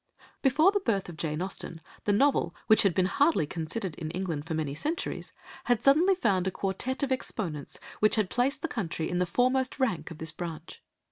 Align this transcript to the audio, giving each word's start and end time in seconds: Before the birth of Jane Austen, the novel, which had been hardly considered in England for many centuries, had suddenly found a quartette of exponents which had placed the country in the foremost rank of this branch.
Before 0.41 0.71
the 0.71 0.79
birth 0.79 1.09
of 1.09 1.15
Jane 1.15 1.43
Austen, 1.43 1.79
the 2.05 2.11
novel, 2.11 2.55
which 2.65 2.81
had 2.81 2.95
been 2.95 3.05
hardly 3.05 3.45
considered 3.45 3.93
in 3.99 4.09
England 4.09 4.45
for 4.47 4.55
many 4.55 4.73
centuries, 4.73 5.31
had 5.65 5.83
suddenly 5.83 6.15
found 6.15 6.47
a 6.47 6.51
quartette 6.51 7.03
of 7.03 7.11
exponents 7.11 7.77
which 7.99 8.15
had 8.15 8.27
placed 8.31 8.63
the 8.63 8.67
country 8.67 9.07
in 9.11 9.19
the 9.19 9.27
foremost 9.27 9.79
rank 9.79 10.09
of 10.09 10.17
this 10.17 10.31
branch. 10.31 10.81